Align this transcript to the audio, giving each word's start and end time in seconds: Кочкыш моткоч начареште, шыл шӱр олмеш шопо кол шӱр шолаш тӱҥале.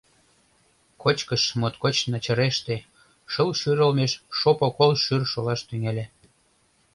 Кочкыш 1.01 1.43
моткоч 1.59 1.95
начареште, 2.11 2.75
шыл 3.31 3.49
шӱр 3.59 3.77
олмеш 3.85 4.13
шопо 4.37 4.67
кол 4.77 4.91
шӱр 5.03 5.21
шолаш 5.31 5.59
тӱҥале. 5.67 6.05